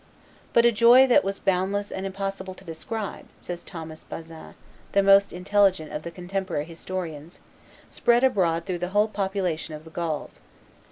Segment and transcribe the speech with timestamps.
[0.51, 4.55] "But a joy that was boundless and impossible to describe," says Thomas Bazin,
[4.93, 7.39] the most intelligent of the contemporary historians,
[7.91, 10.39] "spread abroad through the whole population of the Gauls.